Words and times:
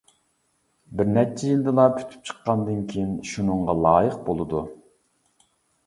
بىر 1.01 1.11
نەچچە 1.17 1.51
يىلدىلا 1.51 1.85
پۈتۈپ 1.99 2.27
چىققاندىكىن 2.31 3.15
شۇنىڭغا 3.35 3.79
لايىق 3.87 4.21
بولىدۇ. 4.31 4.69